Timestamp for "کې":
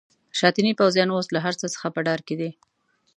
2.27-2.35